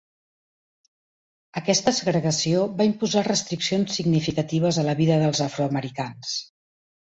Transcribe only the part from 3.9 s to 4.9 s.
significatives a